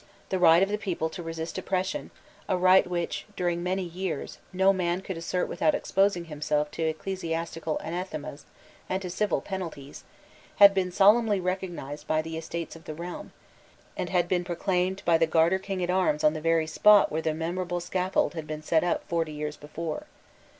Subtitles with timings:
[0.29, 2.09] The right of the people to resist oppression,
[2.49, 7.77] a right which, during many years, no man could assert without exposing himself to ecclesiastical
[7.83, 8.45] anathemas
[8.89, 10.03] and to civil penalties,
[10.55, 13.31] had been solemnly recognised by the Estates of the realm,
[13.95, 17.35] and had been proclaimed by Garter King at Arms on the very spot where the
[17.35, 20.07] memorable scaffold had been set up forty years before.